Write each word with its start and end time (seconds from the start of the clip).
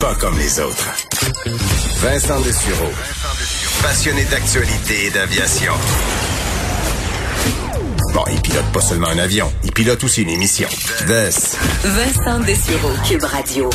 Pas 0.00 0.14
comme 0.14 0.38
les 0.38 0.58
autres. 0.60 0.88
Vincent 2.00 2.40
Dessureau. 2.40 2.90
Passionné 3.82 4.24
d'actualité 4.24 5.06
et 5.06 5.10
d'aviation. 5.10 5.74
Bon, 8.12 8.24
il 8.32 8.40
pilote 8.40 8.64
pas 8.72 8.80
seulement 8.80 9.08
un 9.08 9.18
avion, 9.18 9.46
il 9.62 9.72
pilote 9.72 10.02
aussi 10.02 10.22
une 10.22 10.30
émission. 10.30 10.68
Vincent 11.84 12.40
Dessureau, 12.40 12.90
Cube 13.08 13.22
Radio. 13.22 13.70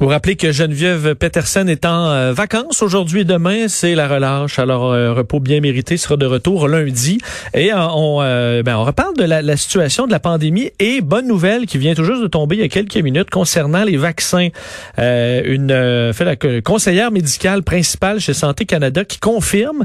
Vous 0.00 0.06
rappelez 0.06 0.34
que 0.34 0.50
Geneviève 0.50 1.14
Peterson 1.14 1.66
est 1.66 1.84
en 1.84 2.08
euh, 2.08 2.32
vacances 2.32 2.82
aujourd'hui 2.82 3.20
et 3.20 3.24
demain, 3.24 3.68
c'est 3.68 3.94
la 3.94 4.08
relâche. 4.08 4.58
Alors, 4.58 4.94
un 4.94 5.12
repos 5.12 5.40
bien 5.40 5.60
mérité 5.60 5.98
sera 5.98 6.16
de 6.16 6.24
retour 6.24 6.68
lundi. 6.68 7.18
Et 7.52 7.70
euh, 7.70 7.86
on, 7.94 8.20
euh, 8.22 8.62
ben, 8.62 8.78
on 8.78 8.84
reparle 8.84 9.14
de 9.18 9.24
la, 9.24 9.56
situation 9.58 10.06
de 10.06 10.10
la 10.10 10.18
pandémie 10.18 10.70
et 10.78 11.02
bonne 11.02 11.26
nouvelle 11.26 11.66
qui 11.66 11.76
vient 11.76 11.92
tout 11.92 12.04
juste 12.04 12.22
de 12.22 12.28
tomber 12.28 12.56
il 12.56 12.62
y 12.62 12.64
a 12.64 12.68
quelques 12.68 12.96
minutes 12.96 13.28
concernant 13.28 13.84
les 13.84 13.98
vaccins. 13.98 14.48
une 14.96 16.12
fait, 16.14 16.24
la 16.24 16.36
conseillère 16.62 17.10
médicale 17.10 17.62
principale 17.62 18.20
chez 18.20 18.32
Santé 18.32 18.64
Canada 18.64 19.04
qui 19.04 19.18
confirme 19.18 19.84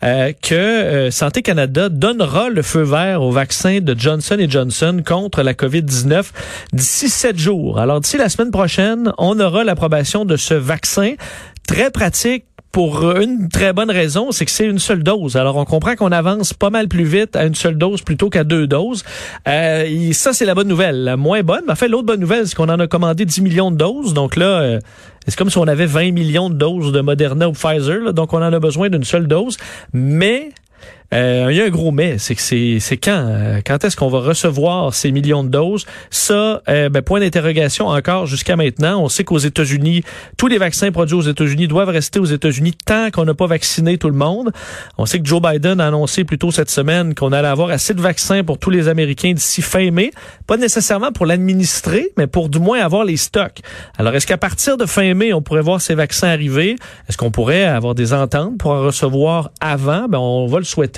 que 0.00 1.08
Santé 1.10 1.42
Canada 1.42 1.88
donnera 1.88 2.50
le 2.50 2.62
feu 2.62 2.82
vert 2.82 3.20
au 3.20 3.32
vaccin 3.36 3.80
de 3.82 3.94
Johnson 3.94 4.38
Johnson 4.48 5.02
contre 5.04 5.42
la 5.42 5.52
COVID-19 5.52 6.24
d'ici 6.72 7.10
sept 7.10 7.36
jours. 7.36 7.78
Alors, 7.78 8.00
d'ici 8.00 8.16
la 8.16 8.30
semaine 8.30 8.50
prochaine, 8.50 9.12
on 9.18 9.38
aura 9.40 9.62
l'approbation 9.62 10.24
de 10.24 10.36
ce 10.36 10.54
vaccin 10.54 11.16
très 11.68 11.90
pratique 11.90 12.46
pour 12.72 13.10
une 13.12 13.50
très 13.50 13.74
bonne 13.74 13.90
raison, 13.90 14.32
c'est 14.32 14.46
que 14.46 14.50
c'est 14.50 14.64
une 14.64 14.78
seule 14.78 15.02
dose. 15.02 15.36
Alors, 15.36 15.56
on 15.56 15.66
comprend 15.66 15.96
qu'on 15.96 16.12
avance 16.12 16.54
pas 16.54 16.70
mal 16.70 16.88
plus 16.88 17.04
vite 17.04 17.36
à 17.36 17.44
une 17.44 17.54
seule 17.54 17.76
dose 17.76 18.00
plutôt 18.00 18.30
qu'à 18.30 18.42
deux 18.42 18.66
doses. 18.66 19.04
Euh, 19.46 20.12
ça, 20.12 20.32
c'est 20.32 20.46
la 20.46 20.54
bonne 20.54 20.68
nouvelle. 20.68 21.04
La 21.04 21.18
moins 21.18 21.42
bonne, 21.42 21.62
mais 21.66 21.72
en 21.72 21.76
fait, 21.76 21.88
l'autre 21.88 22.06
bonne 22.06 22.20
nouvelle, 22.20 22.46
c'est 22.46 22.54
qu'on 22.54 22.70
en 22.70 22.80
a 22.80 22.86
commandé 22.86 23.26
10 23.26 23.42
millions 23.42 23.70
de 23.70 23.76
doses. 23.76 24.14
Donc 24.14 24.36
là, 24.36 24.60
euh, 24.60 24.80
c'est 25.26 25.36
comme 25.36 25.50
si 25.50 25.58
on 25.58 25.68
avait 25.68 25.86
20 25.86 26.12
millions 26.12 26.48
de 26.48 26.54
doses 26.54 26.90
de 26.90 27.00
Moderna 27.02 27.50
ou 27.50 27.52
Pfizer. 27.52 28.14
donc, 28.14 28.32
on 28.32 28.38
en 28.38 28.52
a 28.52 28.60
besoin 28.60 28.88
d'une 28.88 29.04
seule 29.04 29.26
dose. 29.26 29.58
Mais 29.92 30.52
euh, 31.14 31.48
il 31.50 31.56
y 31.56 31.60
a 31.60 31.64
un 31.64 31.70
gros 31.70 31.92
mais, 31.92 32.18
c'est 32.18 32.34
que 32.34 32.40
c'est 32.40 32.96
quand 32.96 33.26
euh, 33.28 33.60
quand 33.64 33.84
est-ce 33.84 33.96
qu'on 33.96 34.08
va 34.08 34.18
recevoir 34.18 34.92
ces 34.92 35.12
millions 35.12 35.44
de 35.44 35.48
doses? 35.48 35.86
Ça, 36.10 36.62
euh, 36.68 36.88
ben, 36.88 37.02
point 37.02 37.20
d'interrogation 37.20 37.86
encore 37.86 38.26
jusqu'à 38.26 38.56
maintenant. 38.56 39.02
On 39.02 39.08
sait 39.08 39.22
qu'aux 39.22 39.38
États-Unis, 39.38 40.02
tous 40.36 40.48
les 40.48 40.58
vaccins 40.58 40.90
produits 40.90 41.16
aux 41.16 41.22
États-Unis 41.22 41.68
doivent 41.68 41.90
rester 41.90 42.18
aux 42.18 42.24
États-Unis 42.24 42.74
tant 42.84 43.10
qu'on 43.10 43.24
n'a 43.24 43.34
pas 43.34 43.46
vacciné 43.46 43.98
tout 43.98 44.08
le 44.08 44.16
monde. 44.16 44.50
On 44.98 45.06
sait 45.06 45.20
que 45.20 45.26
Joe 45.26 45.40
Biden 45.40 45.80
a 45.80 45.86
annoncé 45.86 46.24
plus 46.24 46.38
tôt 46.38 46.50
cette 46.50 46.70
semaine 46.70 47.14
qu'on 47.14 47.32
allait 47.32 47.46
avoir 47.48 47.70
assez 47.70 47.94
de 47.94 48.00
vaccins 48.00 48.42
pour 48.42 48.58
tous 48.58 48.70
les 48.70 48.88
Américains 48.88 49.32
d'ici 49.32 49.62
fin 49.62 49.90
mai, 49.90 50.10
pas 50.46 50.56
nécessairement 50.56 51.12
pour 51.12 51.26
l'administrer, 51.26 52.10
mais 52.16 52.26
pour 52.26 52.48
du 52.48 52.58
moins 52.58 52.80
avoir 52.80 53.04
les 53.04 53.16
stocks. 53.16 53.60
Alors, 53.96 54.14
est-ce 54.14 54.26
qu'à 54.26 54.38
partir 54.38 54.76
de 54.76 54.86
fin 54.86 55.14
mai, 55.14 55.32
on 55.32 55.42
pourrait 55.42 55.62
voir 55.62 55.80
ces 55.80 55.94
vaccins 55.94 56.28
arriver? 56.28 56.76
Est-ce 57.08 57.16
qu'on 57.16 57.30
pourrait 57.30 57.64
avoir 57.64 57.94
des 57.94 58.12
ententes 58.12 58.58
pour 58.58 58.72
en 58.72 58.82
recevoir 58.82 59.50
avant? 59.60 60.08
Ben, 60.08 60.18
on 60.18 60.46
va 60.46 60.58
le 60.58 60.64
souhaiter 60.64 60.95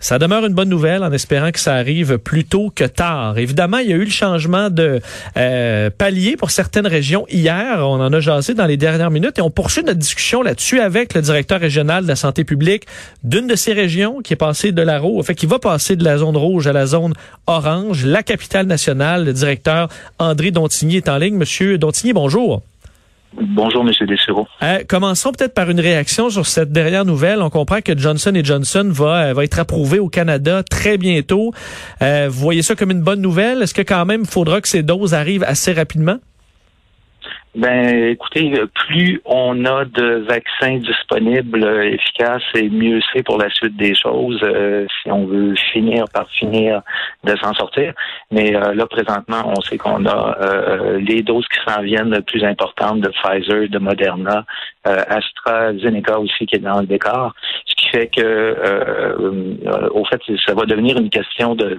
ça 0.00 0.18
demeure 0.18 0.44
une 0.44 0.54
bonne 0.54 0.68
nouvelle 0.68 1.02
en 1.02 1.12
espérant 1.12 1.50
que 1.50 1.60
ça 1.60 1.74
arrive 1.74 2.18
plus 2.18 2.44
tôt 2.44 2.70
que 2.74 2.84
tard. 2.84 3.38
Évidemment, 3.38 3.78
il 3.78 3.88
y 3.88 3.92
a 3.92 3.96
eu 3.96 4.04
le 4.04 4.10
changement 4.10 4.70
de 4.70 5.00
euh, 5.36 5.90
palier 5.90 6.36
pour 6.36 6.50
certaines 6.50 6.86
régions 6.86 7.26
hier. 7.30 7.78
On 7.80 8.00
en 8.00 8.12
a 8.12 8.20
jasé 8.20 8.54
dans 8.54 8.66
les 8.66 8.76
dernières 8.76 9.10
minutes 9.10 9.38
et 9.38 9.42
on 9.42 9.50
poursuit 9.50 9.82
notre 9.82 9.98
discussion 9.98 10.42
là-dessus 10.42 10.80
avec 10.80 11.14
le 11.14 11.22
directeur 11.22 11.60
régional 11.60 12.04
de 12.04 12.08
la 12.08 12.16
santé 12.16 12.44
publique 12.44 12.86
d'une 13.22 13.46
de 13.46 13.54
ces 13.54 13.72
régions 13.72 14.20
qui 14.22 14.32
est 14.32 14.36
passé 14.36 14.72
de 14.72 14.82
la 14.82 15.00
fait 15.24 15.34
qui 15.34 15.46
va 15.46 15.58
passer 15.58 15.96
de 15.96 16.04
la 16.04 16.18
zone 16.18 16.36
rouge 16.36 16.66
à 16.66 16.72
la 16.72 16.86
zone 16.86 17.14
orange, 17.46 18.04
la 18.04 18.22
capitale 18.22 18.66
nationale. 18.66 19.24
Le 19.24 19.32
directeur 19.32 19.88
André 20.18 20.50
Dontigny 20.50 20.96
est 20.96 21.08
en 21.08 21.18
ligne. 21.18 21.36
Monsieur 21.36 21.78
Dontigny, 21.78 22.12
bonjour. 22.12 22.62
Bonjour, 23.40 23.82
Monsieur 23.82 24.06
Dessureau. 24.06 24.46
Euh, 24.62 24.80
commençons 24.88 25.32
peut-être 25.32 25.54
par 25.54 25.68
une 25.68 25.80
réaction 25.80 26.30
sur 26.30 26.46
cette 26.46 26.70
dernière 26.70 27.04
nouvelle. 27.04 27.42
On 27.42 27.50
comprend 27.50 27.80
que 27.80 27.96
Johnson 27.96 28.32
Johnson 28.42 28.88
va, 28.92 29.26
euh, 29.26 29.34
va 29.34 29.44
être 29.44 29.58
approuvé 29.58 29.98
au 29.98 30.08
Canada 30.08 30.62
très 30.62 30.98
bientôt. 30.98 31.52
Euh, 32.00 32.28
vous 32.30 32.40
voyez 32.40 32.62
ça 32.62 32.76
comme 32.76 32.90
une 32.90 33.02
bonne 33.02 33.20
nouvelle? 33.20 33.62
Est-ce 33.62 33.74
que 33.74 33.82
quand 33.82 34.04
même 34.06 34.24
faudra 34.24 34.60
que 34.60 34.68
ces 34.68 34.82
doses 34.82 35.14
arrivent 35.14 35.44
assez 35.44 35.72
rapidement? 35.72 36.18
Ben, 37.54 38.08
écoutez, 38.10 38.52
plus 38.74 39.20
on 39.24 39.64
a 39.64 39.84
de 39.84 40.24
vaccins 40.28 40.78
disponibles, 40.78 41.64
euh, 41.64 41.92
efficaces, 41.92 42.42
et 42.56 42.68
mieux 42.68 42.98
c'est 43.12 43.22
pour 43.22 43.38
la 43.38 43.48
suite 43.48 43.76
des 43.76 43.94
choses, 43.94 44.40
euh, 44.42 44.86
si 45.00 45.12
on 45.12 45.24
veut 45.26 45.54
finir 45.72 46.06
par 46.12 46.28
finir 46.30 46.82
de 47.22 47.36
s'en 47.36 47.54
sortir. 47.54 47.94
Mais 48.32 48.56
euh, 48.56 48.74
là, 48.74 48.86
présentement, 48.86 49.52
on 49.56 49.60
sait 49.60 49.78
qu'on 49.78 50.04
a 50.04 50.36
les 50.98 51.22
doses 51.22 51.46
qui 51.46 51.60
s'en 51.70 51.80
viennent 51.82 52.12
les 52.12 52.22
plus 52.22 52.42
importantes 52.44 53.00
de 53.00 53.10
Pfizer, 53.10 53.68
de 53.68 53.78
Moderna, 53.78 54.44
AstraZeneca 54.84 56.18
aussi 56.18 56.46
qui 56.46 56.56
est 56.56 56.58
dans 56.58 56.80
le 56.80 56.86
décor 56.86 57.34
fait 57.94 58.08
que, 58.08 58.20
euh, 58.20 59.54
euh, 59.66 59.88
au 59.92 60.04
fait, 60.04 60.20
ça 60.44 60.54
va 60.54 60.64
devenir 60.66 60.98
une 60.98 61.10
question 61.10 61.54
de, 61.54 61.78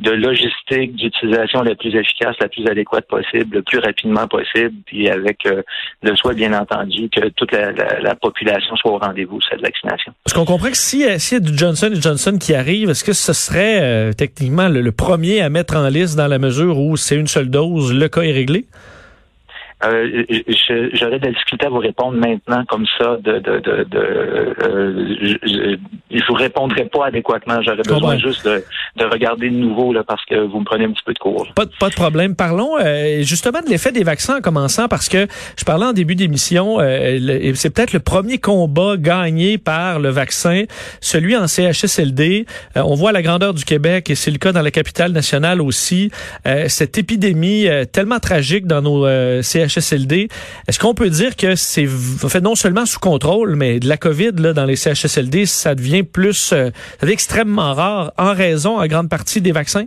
de 0.00 0.10
logistique, 0.12 0.94
d'utilisation 0.94 1.62
la 1.62 1.74
plus 1.74 1.94
efficace, 1.94 2.36
la 2.40 2.48
plus 2.48 2.66
adéquate 2.66 3.06
possible, 3.08 3.56
le 3.56 3.62
plus 3.62 3.78
rapidement 3.78 4.28
possible, 4.28 4.74
puis 4.86 5.08
avec 5.08 5.44
euh, 5.46 5.62
le 6.02 6.14
souhait, 6.14 6.34
bien 6.34 6.52
entendu, 6.52 7.08
que 7.08 7.28
toute 7.30 7.52
la, 7.52 8.14
population 8.14 8.76
soit 8.76 8.92
au 8.92 8.98
rendez-vous 8.98 9.40
cette 9.50 9.60
vaccination. 9.60 10.12
Est-ce 10.26 10.34
qu'on 10.34 10.44
comprend 10.44 10.70
que 10.70 10.76
si, 10.76 11.04
s'il 11.18 11.38
y 11.38 11.40
a 11.40 11.44
du 11.44 11.56
Johnson 11.56 11.90
Johnson 11.94 12.38
qui 12.40 12.54
arrive, 12.54 12.90
est-ce 12.90 13.04
que 13.04 13.12
ce 13.12 13.32
serait 13.32 14.12
techniquement 14.14 14.68
le 14.68 14.90
premier 14.92 15.42
à 15.42 15.50
mettre 15.50 15.76
en 15.76 15.88
liste 15.88 16.16
dans 16.16 16.28
la 16.28 16.38
mesure 16.38 16.78
où 16.78 16.96
c'est 16.96 17.16
une 17.16 17.26
seule 17.26 17.50
dose, 17.50 17.92
le 17.92 18.08
cas 18.08 18.22
est 18.22 18.32
réglé? 18.32 18.64
Euh, 19.84 20.24
J'aurais 20.94 21.18
de 21.18 21.26
la 21.26 21.32
difficulté 21.32 21.66
à 21.66 21.68
vous 21.68 21.78
répondre 21.78 22.16
maintenant 22.16 22.64
comme 22.66 22.86
ça. 22.98 23.18
De, 23.22 23.38
de, 23.38 23.58
de, 23.58 23.84
de 23.84 23.98
euh, 23.98 25.16
je, 25.20 25.76
je, 26.10 26.24
vous 26.26 26.34
répondrai 26.34 26.86
pas 26.86 27.06
adéquatement. 27.06 27.60
J'aurais 27.60 27.82
besoin 27.82 28.16
juste 28.16 28.46
de, 28.46 28.64
de, 28.96 29.04
regarder 29.04 29.50
de 29.50 29.56
nouveau 29.56 29.92
là, 29.92 30.02
parce 30.02 30.24
que 30.24 30.46
vous 30.46 30.60
me 30.60 30.64
prenez 30.64 30.84
un 30.86 30.92
petit 30.92 31.02
peu 31.04 31.12
de 31.12 31.18
cours. 31.18 31.46
Pas, 31.54 31.66
pas 31.78 31.90
de 31.90 31.94
problème. 31.94 32.34
Parlons 32.34 32.78
euh, 32.78 33.20
justement 33.20 33.60
de 33.60 33.68
l'effet 33.68 33.92
des 33.92 34.02
vaccins 34.02 34.38
en 34.38 34.40
commençant 34.40 34.88
parce 34.88 35.10
que 35.10 35.26
je 35.58 35.64
parlais 35.64 35.84
en 35.84 35.92
début 35.92 36.14
d'émission. 36.14 36.80
Euh, 36.80 37.52
c'est 37.54 37.68
peut-être 37.68 37.92
le 37.92 38.00
premier 38.00 38.38
combat 38.38 38.96
gagné 38.96 39.58
par 39.58 39.98
le 39.98 40.08
vaccin, 40.08 40.64
celui 41.02 41.36
en 41.36 41.46
CHSLD. 41.46 42.46
Euh, 42.78 42.82
on 42.82 42.94
voit 42.94 43.12
la 43.12 43.20
grandeur 43.20 43.52
du 43.52 43.64
Québec 43.64 44.08
et 44.08 44.14
c'est 44.14 44.30
le 44.30 44.38
cas 44.38 44.52
dans 44.52 44.62
la 44.62 44.70
capitale 44.70 45.12
nationale 45.12 45.60
aussi. 45.60 46.10
cette 46.68 46.96
épidémie 46.96 47.66
tellement 47.92 48.20
tragique 48.20 48.66
dans 48.66 48.80
nos 48.80 49.06
CHSLD 49.42 49.65
Est-ce 49.66 50.78
qu'on 50.78 50.94
peut 50.94 51.10
dire 51.10 51.36
que 51.36 51.54
c'est 51.54 51.86
fait 51.86 52.40
non 52.40 52.54
seulement 52.54 52.86
sous 52.86 52.98
contrôle, 52.98 53.56
mais 53.56 53.80
de 53.80 53.88
la 53.88 53.96
COVID 53.96 54.32
là, 54.38 54.52
dans 54.52 54.64
les 54.64 54.76
CHSLD, 54.76 55.46
ça 55.46 55.74
devient 55.74 56.02
plus, 56.02 56.52
euh, 56.52 56.70
extrêmement 57.06 57.74
rare 57.74 58.12
en 58.18 58.34
raison, 58.34 58.78
en 58.78 58.86
grande 58.86 59.08
partie, 59.08 59.40
des 59.40 59.52
vaccins? 59.52 59.86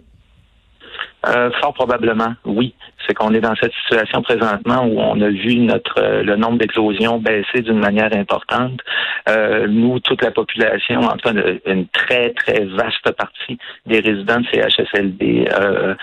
Euh, 1.28 1.52
fort 1.62 1.74
probablement, 1.74 2.34
oui. 2.46 2.74
C'est 3.06 3.14
qu'on 3.14 3.34
est 3.34 3.42
dans 3.42 3.56
cette 3.56 3.74
situation 3.74 4.22
présentement 4.22 4.86
où 4.86 5.00
on 5.00 5.20
a 5.20 5.30
vu 5.30 5.56
notre 5.58 6.00
euh, 6.00 6.24
le 6.24 6.36
nombre 6.36 6.60
d'explosions 6.60 7.20
baisser 7.20 7.62
d'une 7.62 7.80
manière 7.80 8.16
importante. 8.16 8.80
Euh, 9.28 9.68
nous, 9.68 10.00
toute 10.00 10.22
la 10.22 10.32
population, 10.32 11.02
en 11.02 11.18
tout 11.18 11.30
cas 11.30 11.42
une 11.66 11.88
très, 11.88 12.32
très 12.32 12.64
vaste 12.66 13.12
partie 13.18 13.58
des 13.86 14.00
résidents 14.00 14.40
de 14.40 14.46
CHSLD 14.48 15.50
euh, 15.60 15.96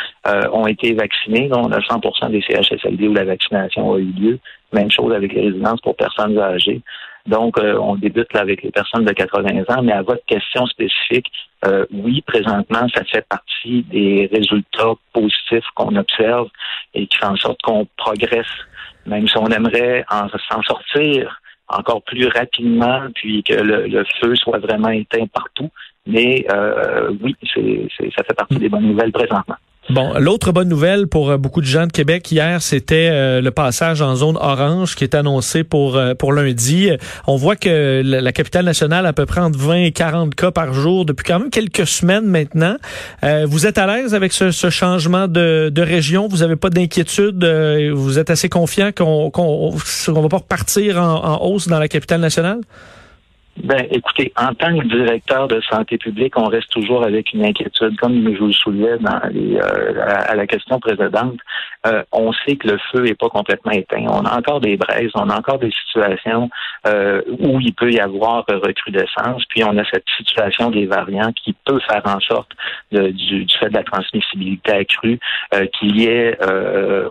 ont 0.53 0.67
été 0.67 0.93
vaccinés. 0.93 1.49
On 1.53 1.73
a 1.73 1.81
100 1.81 2.29
des 2.29 2.43
CHSLD 2.43 3.09
où 3.09 3.15
la 3.15 3.25
vaccination 3.25 3.95
a 3.95 3.99
eu 3.99 4.13
lieu. 4.13 4.39
Même 4.73 4.91
chose 4.91 5.15
avec 5.15 5.33
les 5.33 5.43
résidences 5.43 5.81
pour 5.81 5.97
personnes 5.97 6.39
âgées. 6.39 6.83
Donc, 7.27 7.59
euh, 7.59 7.77
on 7.79 7.97
débute 7.97 8.33
là 8.33 8.41
avec 8.41 8.63
les 8.63 8.71
personnes 8.71 9.05
de 9.05 9.13
80 9.13 9.65
ans, 9.69 9.83
mais 9.83 9.93
à 9.93 10.03
votre 10.03 10.25
question 10.27 10.67
spécifique, 10.67 11.27
euh, 11.65 11.87
oui, 11.91 12.23
présentement, 12.27 12.87
ça 12.95 13.05
fait 13.05 13.27
partie 13.29 13.83
des 13.85 14.29
résultats 14.33 14.93
positifs 15.13 15.65
qu'on 15.75 15.97
observe 15.97 16.49
et 16.95 17.07
qui 17.07 17.17
font 17.19 17.29
en 17.29 17.37
sorte 17.37 17.61
qu'on 17.63 17.87
progresse, 17.97 18.47
même 19.07 19.27
si 19.27 19.39
on 19.39 19.47
aimerait 19.47 20.05
s'en 20.11 20.63
sortir 20.63 21.41
encore 21.69 22.03
plus 22.03 22.29
rapidement, 22.29 23.07
puis 23.15 23.43
que 23.43 23.55
le, 23.55 24.05
feu 24.21 24.37
soit 24.37 24.59
vraiment 24.59 24.91
éteint 24.91 25.27
partout. 25.27 25.71
Mais 26.07 26.47
euh, 26.51 27.11
oui, 27.21 27.35
c'est, 27.53 27.89
ça 28.17 28.23
fait 28.23 28.35
partie 28.35 28.57
des 28.57 28.69
bonnes 28.69 28.87
nouvelles 28.87 29.13
présentement. 29.13 29.57
Bon, 29.89 30.15
l'autre 30.19 30.51
bonne 30.51 30.69
nouvelle 30.69 31.07
pour 31.07 31.31
euh, 31.31 31.37
beaucoup 31.37 31.61
de 31.61 31.67
gens 31.67 31.87
de 31.87 31.93
Québec 31.93 32.33
hier, 32.33 32.61
c'était 32.61 33.09
euh, 33.13 33.41
le 33.41 33.53
passage 33.53 34.03
en 34.03 34.17
zone 34.17 34.37
orange 34.37 34.97
qui 34.97 35.05
est 35.05 35.15
annoncé 35.15 35.63
pour 35.63 35.97
euh, 35.97 36.15
pour 36.15 36.33
lundi. 36.33 36.91
On 37.29 37.37
voit 37.37 37.55
que 37.55 38.03
la, 38.05 38.33
capitale 38.33 38.65
nationale 38.65 39.07
a 39.07 39.11
à 39.11 39.13
peu 39.13 39.27
près 39.27 39.41
entre 39.41 39.61
20 39.61 39.75
et 39.77 39.93
40 39.93 40.35
cas 40.35 40.51
par 40.51 40.75
jour 40.75 41.05
depuis 41.05 41.23
quand 41.23 41.39
même 41.39 41.51
quelques 41.51 41.87
semaines 41.87 42.27
maintenant. 42.27 42.77
vous 43.45 43.67
êtes 43.67 43.79
à 43.79 43.87
l'aise 43.87 44.13
avec 44.15 44.33
ce, 44.33 44.51
ce 44.51 44.71
changement 44.71 45.29
de, 45.29 45.71
de, 45.73 45.83
région? 45.83 46.27
Vous 46.27 46.39
n'avez 46.39 46.57
pas 46.57 46.71
d'inquiétude? 46.71 47.45
Vous 47.95 48.19
êtes 48.19 48.31
assez 48.31 48.49
confiant 48.49 48.91
qu'on 48.91 49.31
qu'on 49.31 49.71
va 49.71 50.29
pas 50.29 50.39
repartir 50.39 51.01
en, 51.01 51.25
en 51.25 51.47
hausse 51.47 51.69
dans 51.69 51.79
la 51.79 51.89
capitale 51.89 52.21
nationale? 52.21 52.61
Ben, 53.59 53.87
écoutez, 53.91 54.33
en 54.37 54.55
tant 54.55 54.79
que 54.79 54.87
directeur 54.87 55.49
de 55.49 55.61
santé 55.63 55.97
publique, 55.97 56.37
on 56.37 56.45
reste 56.45 56.71
toujours 56.71 57.05
avec 57.05 57.33
une 57.33 57.45
inquiétude, 57.45 57.99
comme 57.99 58.23
je 58.35 58.39
vous 58.39 58.49
le 58.49 58.53
soulevais 58.53 58.99
dans 58.99 59.21
les, 59.31 59.57
euh, 59.57 60.05
à, 60.07 60.35
la 60.35 60.47
question 60.47 60.79
précédente. 60.79 61.39
Euh, 61.87 62.03
on 62.13 62.33
sait 62.33 62.57
que 62.57 62.69
le 62.69 62.79
feu 62.93 63.03
n'est 63.05 63.15
pas 63.15 63.31
complètement 63.31 63.73
éteint. 63.73 64.05
On 64.09 64.25
a 64.27 64.37
encore 64.37 64.61
des 64.61 64.77
braises, 64.77 65.11
on 65.15 65.31
a 65.31 65.39
encore 65.39 65.59
des 65.59 65.71
situations 65.71 66.51
euh, 66.87 67.23
où 67.41 67.59
il 67.61 67.73
peut 67.73 67.91
y 67.91 67.99
avoir 67.99 68.45
recrudescence, 68.47 69.45
puis 69.49 69.65
on 69.65 69.77
a 69.79 69.85
cette 69.91 70.05
situation 70.19 70.71
des 70.71 70.85
variants 70.85 71.33
qui 71.33 71.55
peut 71.65 71.81
faire 71.81 72.03
en 72.05 72.21
sorte 72.21 72.51
du, 72.93 73.45
du, 73.45 73.57
fait 73.59 73.71
de 73.71 73.75
la 73.75 73.85
transmissibilité 73.85 74.73
accrue 74.73 75.19
qu'il 75.79 75.99
y 75.99 76.07
ait 76.07 76.37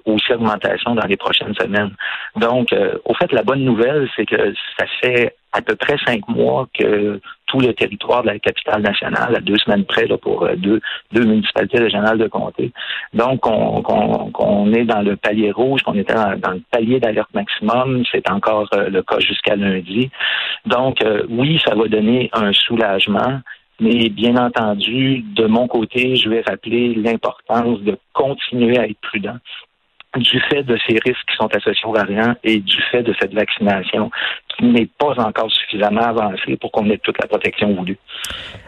aussi 0.06 0.34
augmentation 0.34 0.94
dans 0.94 1.08
les 1.08 1.18
prochaines 1.18 1.56
semaines. 1.56 1.92
Donc, 2.36 2.68
au 3.06 3.14
fait, 3.16 3.32
la 3.32 3.44
bonne 3.44 3.64
nouvelle, 3.64 4.08
c'est 4.16 4.26
que 4.26 4.54
ça 4.78 4.86
fait 5.02 5.34
à 5.56 5.62
peu 5.62 5.75
près 5.75 5.96
cinq 6.06 6.28
mois 6.28 6.68
que 6.78 7.22
tout 7.46 7.60
le 7.62 7.74
territoire 7.74 8.24
de 8.24 8.28
la 8.28 8.40
capitale 8.40 8.81
nationale, 8.81 9.36
à 9.38 9.40
deux 9.40 9.56
semaines 9.57 9.86
près 9.86 10.06
là, 10.06 10.18
pour 10.18 10.44
euh, 10.44 10.56
deux, 10.57 10.81
deux 11.13 11.24
municipalités 11.24 11.80
régionales 11.80 12.18
de 12.18 12.28
comté. 12.28 12.74
Donc, 13.13 13.48
on, 13.48 14.74
est 14.74 14.84
dans 14.84 15.02
le 15.02 15.16
palier 15.16 15.52
rouge, 15.52 15.81
qu'on 15.84 15.94
était 15.94 16.13
dans, 16.13 16.52
le 16.52 16.62
palier 16.72 17.00
d'alerte 17.00 17.34
maximum. 17.34 18.04
C'est 18.12 18.30
encore 18.30 18.68
euh, 18.74 18.90
le 18.90 19.02
cas 19.02 19.19
jusqu'à 19.19 19.56
lundi. 19.56 20.10
Donc, 20.66 21.02
euh, 21.04 21.24
oui, 21.30 21.62
ça 21.66 21.74
va 21.74 21.88
donner 21.88 22.30
un 22.34 22.51
soulagement. 22.51 23.40
Mais 23.80 24.10
bien 24.10 24.36
entendu, 24.38 25.24
de 25.36 25.46
mon 25.46 25.68
côté, 25.68 26.16
je 26.16 26.30
vais 26.30 26.42
rappeler 26.42 26.96
l'importance 26.96 27.80
de 27.81 27.98
continuer 28.13 28.78
à 28.78 28.88
être 28.88 29.00
prudent 29.01 29.38
du 30.18 30.40
fait 30.50 30.63
de 30.63 30.78
ces 30.88 30.98
risques 31.04 31.25
qui 31.30 31.36
sont 31.36 31.54
associés 31.54 31.86
aux 31.86 31.94
variants 31.94 32.36
et 32.44 32.60
du 32.60 32.81
fait 32.92 33.04
de 33.04 33.13
cette 33.19 33.34
vaccination 33.34 34.12
n'est 34.62 34.90
pas 34.98 35.13
encore 35.18 35.52
suffisamment 35.52 36.02
avancée 36.02 36.57
pour 36.60 36.72
qu'on 36.72 36.90
ait 36.90 37.00
toute 37.04 37.18
la 37.22 37.28
protection 37.28 37.74
voulue. 37.75 37.98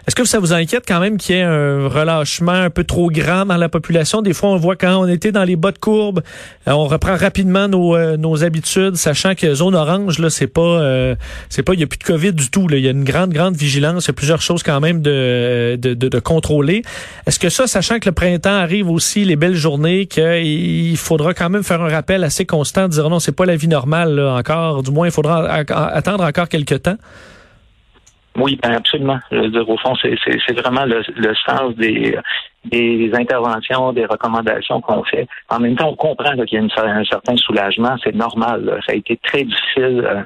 Est-ce 0.07 0.15
que 0.15 0.25
ça 0.25 0.39
vous 0.39 0.53
inquiète 0.53 0.83
quand 0.87 0.99
même 0.99 1.17
qu'il 1.17 1.35
y 1.35 1.39
ait 1.39 1.43
un 1.43 1.87
relâchement 1.87 2.51
un 2.51 2.69
peu 2.69 2.83
trop 2.83 3.09
grand 3.09 3.45
dans 3.45 3.57
la 3.57 3.69
population? 3.69 4.21
Des 4.21 4.33
fois, 4.33 4.49
on 4.49 4.55
voit 4.55 4.75
quand 4.75 4.95
on 4.97 5.07
était 5.07 5.31
dans 5.31 5.43
les 5.43 5.55
bas 5.55 5.71
de 5.71 5.77
courbe, 5.77 6.21
euh, 6.67 6.71
on 6.71 6.85
reprend 6.85 7.15
rapidement 7.15 7.67
nos, 7.67 7.95
euh, 7.95 8.15
nos 8.15 8.43
habitudes, 8.43 8.95
sachant 8.95 9.35
que 9.35 9.53
zone 9.53 9.75
orange, 9.75 10.19
là, 10.19 10.29
c'est 10.29 10.47
pas, 10.47 10.61
euh, 10.61 11.15
c'est 11.49 11.63
pas, 11.63 11.73
il 11.73 11.81
y 11.81 11.83
a 11.83 11.87
plus 11.87 11.97
de 11.97 12.03
COVID 12.03 12.33
du 12.33 12.49
tout. 12.49 12.67
Là. 12.67 12.77
Il 12.77 12.83
y 12.83 12.87
a 12.87 12.91
une 12.91 13.03
grande, 13.03 13.31
grande 13.31 13.55
vigilance. 13.55 14.05
Il 14.05 14.09
y 14.09 14.11
a 14.11 14.13
plusieurs 14.13 14.41
choses 14.41 14.63
quand 14.63 14.79
même 14.79 15.01
de, 15.01 15.77
de, 15.77 15.93
de, 15.93 16.07
de 16.07 16.19
contrôler. 16.19 16.83
Est-ce 17.25 17.39
que 17.39 17.49
ça, 17.49 17.67
sachant 17.67 17.99
que 17.99 18.07
le 18.07 18.13
printemps 18.13 18.49
arrive 18.49 18.89
aussi, 18.89 19.25
les 19.25 19.35
belles 19.35 19.55
journées, 19.55 20.05
qu'il 20.05 20.97
faudra 20.97 21.33
quand 21.33 21.49
même 21.49 21.63
faire 21.63 21.81
un 21.81 21.89
rappel 21.89 22.23
assez 22.23 22.45
constant, 22.45 22.87
dire 22.87 23.09
non, 23.09 23.19
c'est 23.19 23.35
pas 23.35 23.45
la 23.45 23.55
vie 23.55 23.67
normale 23.67 24.15
là, 24.15 24.35
encore. 24.35 24.83
Du 24.83 24.91
moins, 24.91 25.07
il 25.07 25.11
faudra 25.11 25.63
attendre 25.77 26.23
encore 26.23 26.49
quelques 26.49 26.81
temps? 26.81 26.97
Oui, 28.37 28.59
ben 28.61 28.73
absolument. 28.73 29.19
au 29.31 29.77
fond, 29.77 29.95
c'est 29.95 30.59
vraiment 30.59 30.85
le, 30.85 31.01
sens 31.47 31.75
des, 31.75 32.15
des 32.65 33.09
interventions, 33.13 33.93
des 33.93 34.05
recommandations 34.05 34.79
qu'on 34.79 35.03
fait. 35.03 35.27
En 35.49 35.59
même 35.59 35.75
temps, 35.75 35.89
on 35.89 35.95
comprend 35.95 36.33
qu'il 36.45 36.59
y 36.59 36.61
a 36.61 36.83
un 36.83 37.03
certain 37.05 37.35
soulagement. 37.37 37.95
C'est 38.03 38.13
normal. 38.13 38.79
Ça 38.85 38.93
a 38.93 38.95
été 38.95 39.17
très 39.23 39.43
difficile. 39.43 40.05
Euh, 40.05 40.21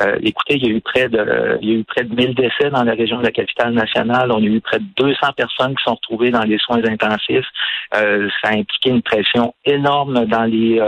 euh, 0.00 0.18
écoutez, 0.22 0.56
il 0.56 0.66
y 0.66 0.70
a 0.70 0.74
eu 0.76 0.80
près 0.82 1.08
de 1.08 1.58
il 1.62 1.68
y 1.70 1.72
a 1.72 1.78
eu 1.78 1.84
près 1.84 2.04
de 2.04 2.14
1000 2.14 2.34
décès 2.34 2.68
dans 2.70 2.84
la 2.84 2.92
région 2.92 3.18
de 3.18 3.24
la 3.24 3.30
capitale 3.30 3.72
nationale. 3.72 4.30
On 4.30 4.42
a 4.42 4.46
eu 4.46 4.60
près 4.60 4.78
de 4.78 4.86
200 4.98 5.32
personnes 5.34 5.74
qui 5.76 5.84
sont 5.84 5.94
retrouvées 5.94 6.30
dans 6.30 6.42
les 6.42 6.58
soins 6.58 6.84
intensifs. 6.84 7.46
Euh, 7.94 8.28
ça 8.42 8.50
a 8.50 8.52
impliqué 8.52 8.90
une 8.90 9.02
pression 9.02 9.54
énorme 9.64 10.26
dans 10.26 10.44
les 10.44 10.78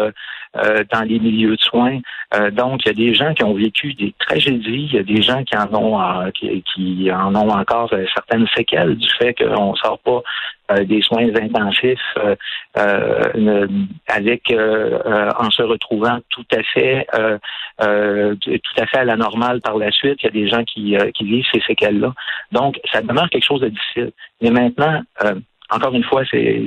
euh, 0.56 0.82
dans 0.90 1.02
les 1.02 1.18
milieux 1.18 1.56
de 1.56 1.60
soins. 1.60 1.98
Euh, 2.34 2.50
donc, 2.50 2.80
il 2.84 2.88
y 2.88 2.90
a 2.90 2.94
des 2.94 3.14
gens 3.14 3.34
qui 3.34 3.44
ont 3.44 3.54
vécu 3.54 3.92
des 3.94 4.14
tragédies, 4.18 4.88
il 4.90 4.94
y 4.94 4.98
a 4.98 5.02
des 5.02 5.20
gens 5.20 5.44
qui 5.44 5.56
en 5.56 5.72
ont 5.74 6.00
euh, 6.00 6.30
qui, 6.30 7.10
en 7.12 7.34
ont 7.34 7.50
encore 7.50 7.90
certaines 8.14 8.46
séquelles 8.56 8.96
du 8.96 9.08
fait 9.18 9.34
qu'on 9.34 9.72
ne 9.72 9.76
sort 9.76 9.98
pas 9.98 10.22
des 10.84 11.00
soins 11.00 11.28
intensifs 11.34 12.14
avec 12.74 14.52
en 14.52 15.50
se 15.50 15.62
retrouvant 15.62 16.18
tout 16.28 16.44
à 16.54 16.62
fait 16.62 17.06
tout 17.78 18.80
à 18.80 18.86
fait 18.86 19.04
la 19.04 19.16
normale 19.16 19.60
par 19.60 19.78
la 19.78 19.90
suite. 19.90 20.18
Il 20.22 20.26
y 20.26 20.28
a 20.28 20.32
des 20.32 20.48
gens 20.48 20.64
qui, 20.64 20.96
qui 21.14 21.24
vivent 21.24 21.46
ces 21.52 21.60
séquelles-là. 21.60 22.12
Donc, 22.52 22.78
ça 22.92 23.00
demeure 23.00 23.30
quelque 23.30 23.46
chose 23.46 23.60
de 23.60 23.68
difficile. 23.68 24.12
Mais 24.42 24.50
maintenant, 24.50 25.02
encore 25.70 25.94
une 25.94 26.04
fois, 26.04 26.22
c'est 26.30 26.62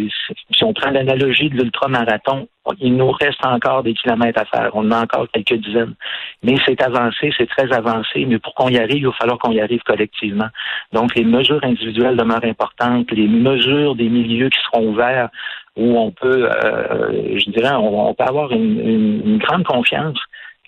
si 0.52 0.64
on 0.64 0.74
prend 0.74 0.92
l'analogie 0.92 1.50
de 1.50 1.56
l'ultramarathon, 1.56 2.48
il 2.80 2.96
nous 2.96 3.10
reste 3.12 3.44
encore 3.44 3.82
des 3.82 3.94
kilomètres 3.96 4.42
à 4.42 4.46
faire. 4.46 4.72
On 4.76 4.88
en 4.88 4.92
a 4.92 5.02
encore 5.04 5.28
quelques 5.34 5.60
dizaines. 5.62 5.96
Mais 6.44 6.56
c'est 6.66 6.82
avancé, 6.84 7.34
c'est 7.36 7.50
très 7.50 7.72
avancé. 7.74 8.26
Mais 8.26 8.38
pour 8.38 8.54
qu'on 8.54 8.70
y 8.70 8.78
arrive, 8.78 8.98
il 8.98 9.06
va 9.08 9.14
falloir 9.14 9.40
qu'on 9.40 9.52
y 9.52 9.60
arrive 9.60 9.82
collectivement. 9.84 10.50
Donc, 10.94 11.16
les 11.16 11.24
mesures 11.24 11.64
individuelles 11.64 12.16
demeurent 12.16 12.46
importantes. 12.46 13.10
Les 13.12 13.28
mesures 13.28 13.96
des 13.96 14.10
milieux 14.10 14.50
qui 14.50 14.60
seront 14.72 14.90
ouverts, 14.90 15.30
où 15.76 15.98
on 15.98 16.12
peut, 16.12 16.50
euh, 16.64 17.40
je 17.40 17.50
dirais, 17.50 17.74
on, 17.74 18.14
peut 18.14 18.24
avoir 18.24 18.52
une 18.52 19.40
grande 19.40 19.64
confiance 19.64 20.20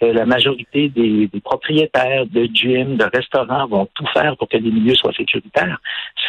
la 0.01 0.25
majorité 0.25 0.89
des, 0.89 1.29
propriétaires 1.43 2.25
de 2.25 2.47
gyms, 2.53 2.97
de 2.97 3.05
restaurants 3.13 3.67
vont 3.67 3.87
tout 3.93 4.05
faire 4.13 4.35
pour 4.37 4.49
que 4.49 4.57
les 4.57 4.71
milieux 4.71 4.95
soient 4.95 5.13
sécuritaires. 5.13 5.79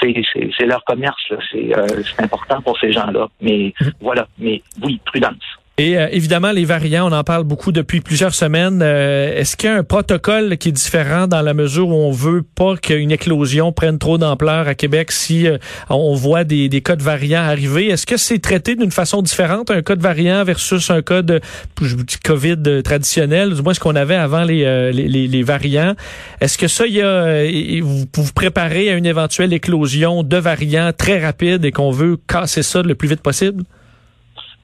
C'est 0.00 0.66
leur 0.66 0.84
commerce, 0.84 1.22
euh, 1.32 1.86
c'est 2.02 2.22
important 2.22 2.60
pour 2.62 2.78
ces 2.78 2.92
gens-là. 2.92 3.28
Mais 3.40 3.72
mmh. 3.80 3.84
voilà, 4.00 4.28
mais 4.38 4.62
oui, 4.82 5.00
prudence. 5.04 5.53
Et 5.76 5.98
euh, 5.98 6.06
évidemment, 6.12 6.52
les 6.52 6.64
variants, 6.64 7.10
on 7.10 7.12
en 7.12 7.24
parle 7.24 7.42
beaucoup 7.42 7.72
depuis 7.72 8.00
plusieurs 8.00 8.32
semaines. 8.32 8.80
Euh, 8.80 9.36
est-ce 9.36 9.56
qu'il 9.56 9.68
y 9.68 9.72
a 9.72 9.76
un 9.76 9.82
protocole 9.82 10.56
qui 10.56 10.68
est 10.68 10.72
différent 10.72 11.26
dans 11.26 11.42
la 11.42 11.52
mesure 11.52 11.88
où 11.88 11.94
on 11.94 12.12
veut 12.12 12.44
pas 12.44 12.76
qu'une 12.76 13.10
éclosion 13.10 13.72
prenne 13.72 13.98
trop 13.98 14.16
d'ampleur 14.16 14.68
à 14.68 14.76
Québec 14.76 15.10
si 15.10 15.48
euh, 15.48 15.58
on 15.90 16.14
voit 16.14 16.44
des, 16.44 16.68
des, 16.68 16.80
cas 16.80 16.94
de 16.94 17.02
variants 17.02 17.42
arriver? 17.42 17.88
Est-ce 17.88 18.06
que 18.06 18.16
c'est 18.16 18.38
traité 18.38 18.76
d'une 18.76 18.92
façon 18.92 19.20
différente, 19.20 19.68
un 19.72 19.82
cas 19.82 19.96
de 19.96 20.02
variant 20.02 20.44
versus 20.44 20.92
un 20.92 21.02
cas 21.02 21.22
de 21.22 21.40
je 21.82 21.96
dis, 21.96 22.18
COVID 22.22 22.82
traditionnel, 22.84 23.52
du 23.52 23.62
moins 23.62 23.74
ce 23.74 23.80
qu'on 23.80 23.96
avait 23.96 24.14
avant 24.14 24.44
les, 24.44 24.92
les, 24.92 25.26
les, 25.26 25.42
variants? 25.42 25.96
Est-ce 26.40 26.56
que 26.56 26.68
ça, 26.68 26.86
il 26.86 26.94
y 26.94 27.02
a, 27.02 27.42
vous 27.82 28.04
vous 28.14 28.32
préparez 28.32 28.90
à 28.90 28.94
une 28.94 29.06
éventuelle 29.06 29.52
éclosion 29.52 30.22
de 30.22 30.36
variants 30.36 30.92
très 30.96 31.18
rapide 31.18 31.64
et 31.64 31.72
qu'on 31.72 31.90
veut 31.90 32.16
casser 32.28 32.62
ça 32.62 32.80
le 32.82 32.94
plus 32.94 33.08
vite 33.08 33.22
possible? 33.22 33.64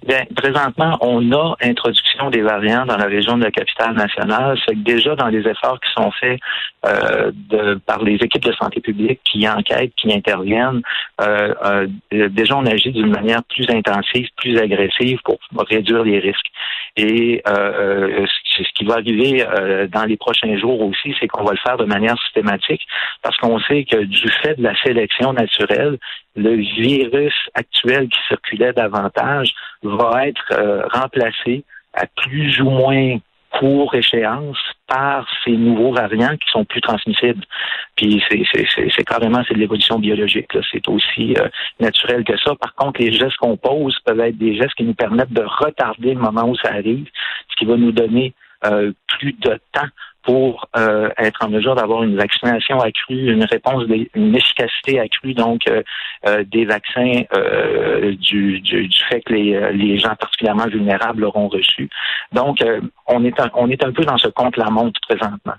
Bien, 0.07 0.25
présentement, 0.35 0.97
on 1.03 1.31
a 1.33 1.57
introduction 1.61 2.31
des 2.31 2.41
variants 2.41 2.87
dans 2.87 2.97
la 2.97 3.05
région 3.05 3.37
de 3.37 3.45
la 3.45 3.51
capitale 3.51 3.95
nationale. 3.95 4.59
C'est 4.67 4.75
que 4.75 4.81
déjà 4.81 5.15
dans 5.15 5.29
les 5.29 5.47
efforts 5.47 5.79
qui 5.79 5.93
sont 5.93 6.11
faits 6.13 6.41
euh, 6.87 7.31
de, 7.35 7.75
par 7.75 8.03
les 8.03 8.15
équipes 8.15 8.45
de 8.45 8.53
santé 8.53 8.81
publique 8.81 9.21
qui 9.25 9.47
enquêtent, 9.47 9.93
qui 9.97 10.11
interviennent, 10.13 10.81
euh, 11.21 11.55
euh, 11.65 12.29
déjà 12.31 12.57
on 12.57 12.65
agit 12.65 12.93
d'une 12.93 13.11
manière 13.11 13.43
plus 13.45 13.69
intensive, 13.69 14.27
plus 14.37 14.59
agressive 14.59 15.19
pour 15.23 15.39
réduire 15.69 16.03
les 16.03 16.19
risques. 16.19 16.51
Et 16.97 17.43
euh, 18.61 18.65
ce 18.65 18.73
qui 18.75 18.85
va 18.85 18.95
arriver 18.95 19.45
dans 19.93 20.05
les 20.05 20.17
prochains 20.17 20.57
jours 20.59 20.81
aussi, 20.83 21.15
c'est 21.19 21.29
qu'on 21.29 21.45
va 21.45 21.53
le 21.53 21.59
faire 21.59 21.77
de 21.77 21.85
manière 21.85 22.19
systématique 22.23 22.83
parce 23.23 23.37
qu'on 23.39 23.59
sait 23.61 23.85
que 23.85 24.05
du 24.05 24.29
fait 24.43 24.55
de 24.55 24.63
la 24.63 24.75
sélection 24.83 25.33
naturelle, 25.33 25.99
le 26.37 26.57
virus 26.57 27.35
actuel 27.55 28.09
qui 28.09 28.19
circulait 28.29 28.73
davantage 28.73 29.53
va 29.83 30.27
être 30.27 30.45
euh, 30.53 30.83
remplacé 30.93 31.65
à 31.95 32.07
plus 32.07 32.61
ou 32.61 32.71
moins 32.71 33.19
court 33.59 33.93
échéance 33.97 34.59
par 34.87 35.27
ces 35.45 35.51
nouveaux 35.51 35.93
variants 35.93 36.37
qui 36.37 36.49
sont 36.53 36.65
plus 36.65 36.81
transmissibles. 36.81 37.45
Puis 37.97 38.23
c'est 38.31 39.05
carrément 39.05 39.43
c'est 39.47 39.55
de 39.55 39.59
l'évolution 39.59 39.99
biologique. 39.99 40.51
C'est 40.71 40.87
aussi 40.89 41.35
euh, 41.37 41.49
naturel 41.81 42.23
que 42.23 42.37
ça. 42.39 42.55
Par 42.55 42.75
contre, 42.77 43.01
les 43.01 43.13
gestes 43.13 43.37
qu'on 43.39 43.57
pose 43.57 43.99
peuvent 44.05 44.21
être 44.21 44.39
des 44.39 44.57
gestes 44.57 44.75
qui 44.75 44.85
nous 44.85 44.95
permettent 44.95 45.33
de 45.33 45.43
retarder 45.45 46.15
le 46.15 46.21
moment 46.21 46.49
où 46.49 46.57
ça 46.57 46.71
arrive, 46.73 47.07
ce 47.49 47.57
qui 47.57 47.65
va 47.65 47.77
nous 47.77 47.93
donner 47.93 48.35
euh, 48.37 48.50
plus 48.63 49.33
de 49.33 49.59
temps 49.73 49.89
pour 50.23 50.69
euh, 50.77 51.09
être 51.19 51.45
en 51.45 51.49
mesure 51.49 51.75
d'avoir 51.75 52.03
une 52.03 52.17
vaccination 52.17 52.79
accrue, 52.81 53.33
une 53.33 53.45
réponse, 53.45 53.85
une 54.15 54.37
efficacité 54.37 55.01
accrue, 55.01 55.35
donc 55.35 55.63
euh, 55.69 55.83
euh, 56.27 56.45
des 56.45 56.65
vaccins 56.65 57.23
du, 58.19 58.61
du, 58.61 58.91
fait 59.09 59.23
que 59.23 59.33
les, 59.33 59.73
les 59.73 59.99
gens 59.99 60.15
particulièrement 60.15 60.67
vulnérables 60.67 61.23
l'auront 61.23 61.49
reçu. 61.49 61.89
Donc, 62.33 62.59
on 63.07 63.25
est 63.25 63.41
un, 63.41 63.51
on 63.55 63.71
est 63.71 63.83
un 63.85 63.93
peu 63.93 64.05
dans 64.05 64.19
ce 64.19 64.29
compte-la-montre 64.29 65.01
présentement. 65.09 65.55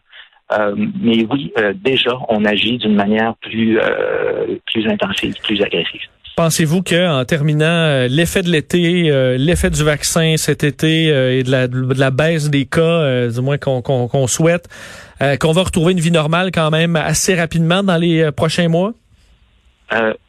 mais 0.75 1.25
oui, 1.29 1.53
déjà, 1.75 2.12
on 2.29 2.46
agit 2.46 2.77
d'une 2.77 2.96
manière 2.96 3.36
plus, 3.41 3.79
plus 4.67 4.88
intensive, 4.88 5.36
plus 5.43 5.62
agressive. 5.62 6.01
Pensez-vous 6.36 6.82
qu'en 6.82 7.26
terminant, 7.26 7.66
euh, 7.66 8.08
l'effet 8.08 8.42
de 8.42 8.50
l'été, 8.50 9.12
euh, 9.12 9.38
l'effet 9.38 9.70
du 9.70 9.84
vaccin 9.84 10.36
cet 10.38 10.64
été 10.64 11.12
euh, 11.12 11.38
et 11.38 11.44
de 11.44 11.52
la, 11.52 11.68
de 11.68 12.00
la, 12.00 12.10
baisse 12.10 12.50
des 12.50 12.66
cas, 12.66 13.28
du 13.28 13.42
moins 13.42 13.58
qu'on 13.58 14.28
souhaite, 14.28 14.68
qu'on 15.40 15.52
va 15.52 15.64
retrouver 15.64 15.92
une 15.92 16.00
vie 16.00 16.12
normale 16.12 16.52
quand 16.52 16.72
même 16.72 16.96
assez 16.96 17.36
rapidement 17.36 17.84
dans 17.84 17.98
les 17.98 18.32
prochains 18.32 18.68
mois? 18.68 18.94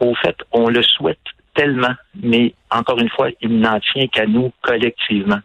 au 0.01 0.13
fait, 0.17 0.37
on 0.51 0.69
le 0.69 0.83
souhaite 0.83 1.21
tellement, 1.55 1.95
mais 2.21 2.53
encore 2.73 2.99
une 2.99 3.09
fois, 3.09 3.29
il 3.41 3.61
n'en 3.61 3.79
tient 3.93 4.09
qu'à 4.09 4.27
nous 4.27 4.53
collectivement. 4.61 5.39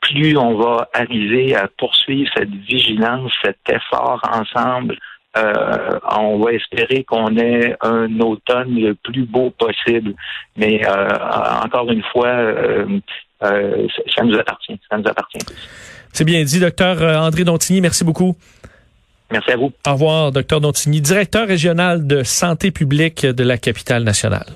Plus 0.00 0.36
on 0.36 0.56
va 0.58 0.88
arriver 0.92 1.54
à 1.54 1.68
poursuivre 1.78 2.28
cette 2.36 2.50
vigilance, 2.50 3.30
cet 3.44 3.58
effort 3.68 4.20
ensemble, 4.24 4.98
on 5.34 6.38
va 6.38 6.52
espérer 6.52 7.04
qu'on 7.04 7.36
ait 7.36 7.76
un 7.82 8.18
automne 8.20 8.74
le 8.74 8.94
plus 8.94 9.24
beau 9.24 9.50
possible. 9.50 10.14
Mais 10.56 10.80
encore 11.64 11.90
une 11.90 12.02
fois, 12.12 12.34
ça 13.40 14.24
nous 14.24 14.38
appartient. 14.38 14.78
Ça 14.90 14.98
nous 14.98 15.08
appartient. 15.08 15.38
C'est 16.12 16.24
bien 16.24 16.42
dit, 16.42 16.58
docteur 16.58 17.00
André 17.22 17.44
Dontigny. 17.44 17.80
Merci 17.80 18.04
beaucoup. 18.04 18.36
Merci 19.32 19.52
à 19.52 19.56
vous. 19.56 19.72
Au 19.86 19.92
revoir, 19.92 20.32
docteur 20.32 20.60
Dontigny, 20.60 21.00
directeur 21.00 21.46
régional 21.46 22.04
de 22.06 22.24
santé 22.24 22.72
publique 22.72 23.24
de 23.24 23.44
la 23.44 23.58
capitale 23.58 24.02
nationale. 24.02 24.46